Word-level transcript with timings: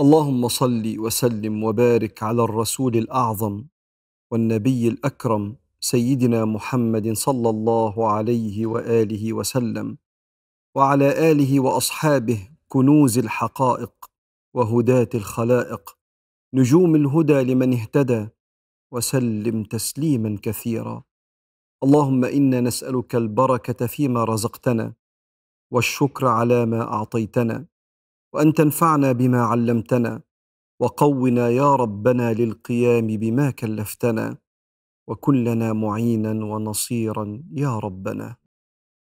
اللهم 0.00 0.48
صل 0.48 0.98
وسلم 0.98 1.64
وبارك 1.64 2.22
على 2.22 2.42
الرسول 2.44 2.96
الأعظم 2.96 3.64
والنبي 4.30 4.88
الأكرم 4.88 5.56
سيدنا 5.80 6.44
محمد 6.44 7.12
صلى 7.12 7.50
الله 7.50 8.08
عليه 8.12 8.66
وآله 8.66 9.32
وسلم 9.32 9.98
وعلى 10.74 11.30
آله 11.30 11.60
وأصحابه 11.60 12.48
كنوز 12.68 13.18
الحقائق 13.18 13.92
وهداة 14.54 15.08
الخلائق 15.14 15.98
نجوم 16.54 16.94
الهدى 16.94 17.40
لمن 17.42 17.72
اهتدى 17.72 18.28
وسلم 18.92 19.64
تسليما 19.64 20.38
كثيرا. 20.42 21.02
اللهم 21.84 22.24
إنا 22.24 22.60
نسألك 22.60 23.14
البركة 23.14 23.86
فيما 23.86 24.24
رزقتنا 24.24 24.92
والشكر 25.70 26.26
على 26.26 26.66
ما 26.66 26.82
أعطيتنا. 26.82 27.71
وأن 28.34 28.52
تنفعنا 28.52 29.12
بما 29.12 29.42
علمتنا 29.42 30.22
وقونا 30.80 31.48
يا 31.48 31.76
ربنا 31.76 32.32
للقيام 32.32 33.06
بما 33.06 33.50
كلفتنا 33.50 34.36
وكن 35.08 35.44
لنا 35.44 35.72
معينا 35.72 36.44
ونصيرا 36.44 37.42
يا 37.52 37.78
ربنا. 37.78 38.36